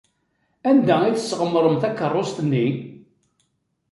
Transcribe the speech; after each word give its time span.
Anda 0.69 0.95
ay 1.01 1.13
tesɣemrem 1.15 1.75
takeṛṛust-nni? 1.81 2.65